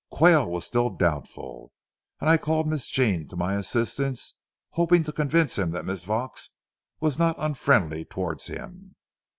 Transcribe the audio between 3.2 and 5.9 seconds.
to my assistance, hoping to convince him that